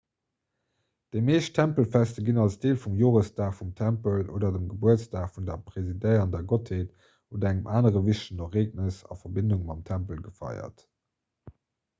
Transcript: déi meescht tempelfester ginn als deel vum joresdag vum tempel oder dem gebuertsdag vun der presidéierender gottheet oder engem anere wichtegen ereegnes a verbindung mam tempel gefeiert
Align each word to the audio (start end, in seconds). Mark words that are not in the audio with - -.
déi 1.15 1.19
meescht 1.25 1.51
tempelfester 1.57 2.23
ginn 2.29 2.39
als 2.43 2.55
deel 2.63 2.79
vum 2.85 2.95
joresdag 3.01 3.53
vum 3.59 3.69
tempel 3.81 4.31
oder 4.37 4.49
dem 4.57 4.65
gebuertsdag 4.71 5.29
vun 5.37 5.47
der 5.51 5.59
presidéierender 5.69 6.43
gottheet 6.55 7.07
oder 7.37 7.51
engem 7.53 7.71
anere 7.77 8.05
wichtegen 8.11 8.43
ereegnes 8.49 9.01
a 9.17 9.21
verbindung 9.25 9.65
mam 9.69 9.87
tempel 9.95 10.27
gefeiert 10.31 10.87